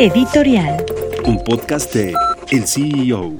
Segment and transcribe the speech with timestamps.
[0.00, 0.82] Editorial.
[1.26, 2.14] Un podcast de
[2.50, 3.36] El CEO.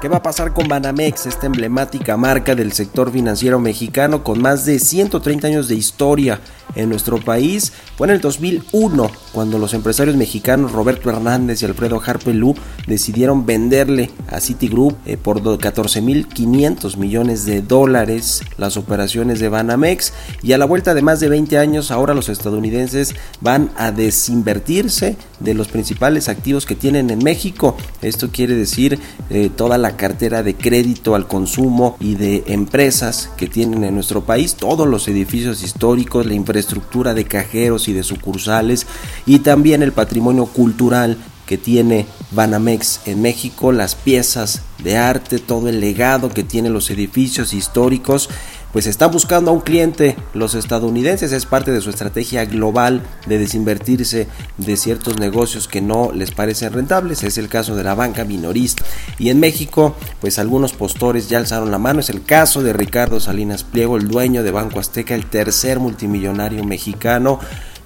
[0.00, 4.64] ¿Qué va a pasar con Banamex, esta emblemática marca del sector financiero mexicano con más
[4.64, 6.40] de 130 años de historia
[6.74, 7.74] en nuestro país?
[7.98, 12.54] Fue en el 2001 cuando los empresarios mexicanos Roberto Hernández y Alfredo Harpelú
[12.86, 20.52] decidieron venderle a Citigroup eh, por 14.500 millones de dólares las operaciones de Banamex y
[20.52, 25.54] a la vuelta de más de 20 años ahora los estadounidenses van a desinvertirse de
[25.54, 27.76] los principales activos que tienen en México.
[28.02, 28.98] Esto quiere decir
[29.30, 34.24] eh, toda la cartera de crédito al consumo y de empresas que tienen en nuestro
[34.24, 38.86] país, todos los edificios históricos, la infraestructura de cajeros y de sucursales
[39.26, 41.16] y también el patrimonio cultural
[41.46, 46.90] que tiene Banamex en México, las piezas de arte, todo el legado que tienen los
[46.90, 48.28] edificios históricos,
[48.72, 53.38] pues están buscando a un cliente los estadounidenses, es parte de su estrategia global de
[53.38, 58.24] desinvertirse de ciertos negocios que no les parecen rentables, es el caso de la banca
[58.24, 58.84] minorista.
[59.18, 63.18] Y en México, pues algunos postores ya alzaron la mano, es el caso de Ricardo
[63.18, 67.40] Salinas Pliego, el dueño de Banco Azteca, el tercer multimillonario mexicano,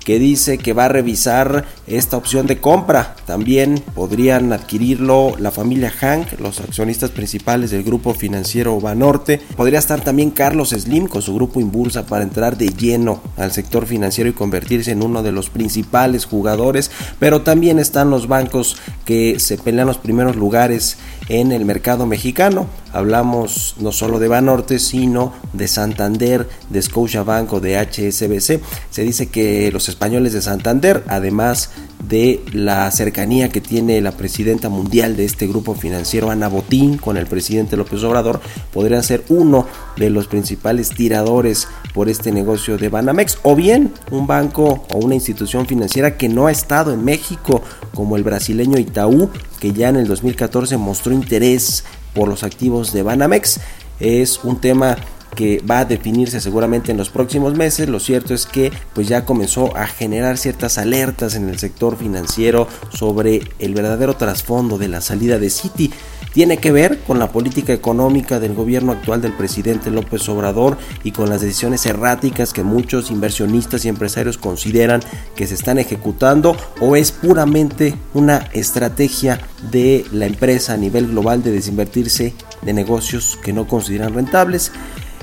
[0.04, 3.16] que dice que va a revisar esta opción de compra.
[3.26, 9.40] También podrían adquirirlo la familia Hank, los accionistas principales del grupo financiero Banorte.
[9.56, 13.86] Podría estar también Carlos Slim con su grupo Inbursa para entrar de lleno al sector
[13.86, 16.90] financiero y convertirse en uno de los principales jugadores.
[17.18, 22.66] Pero también están los bancos que se pelean los primeros lugares en el mercado mexicano.
[22.94, 28.60] Hablamos no solo de Banorte, sino de Santander, de Scotiabank o de HSBC.
[28.90, 31.70] Se dice que los españoles de Santander, además
[32.08, 37.16] de la cercanía que tiene la presidenta mundial de este grupo financiero, Ana Botín, con
[37.16, 38.40] el presidente López Obrador,
[38.72, 44.28] podrían ser uno de los principales tiradores por este negocio de Banamex, o bien un
[44.28, 49.30] banco o una institución financiera que no ha estado en México, como el brasileño Itaú,
[49.58, 53.60] que ya en el 2014 mostró interés por los activos de Banamex.
[54.00, 54.96] Es un tema
[55.34, 57.88] que va a definirse seguramente en los próximos meses.
[57.88, 62.68] Lo cierto es que pues ya comenzó a generar ciertas alertas en el sector financiero
[62.90, 65.90] sobre el verdadero trasfondo de la salida de Citi.
[66.32, 71.12] Tiene que ver con la política económica del gobierno actual del presidente López Obrador y
[71.12, 75.00] con las decisiones erráticas que muchos inversionistas y empresarios consideran
[75.36, 79.40] que se están ejecutando o es puramente una estrategia
[79.70, 84.72] de la empresa a nivel global de desinvertirse de negocios que no consideran rentables.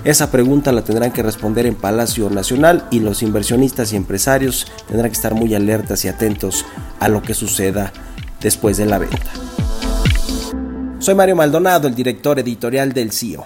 [0.03, 5.12] Esa pregunta la tendrán que responder en Palacio Nacional y los inversionistas y empresarios tendrán
[5.12, 6.66] que estar muy alertas y atentos
[7.00, 7.94] a lo que suceda
[8.41, 9.31] después de la venta.
[10.97, 13.45] Soy Mario Maldonado, el director editorial del CIO.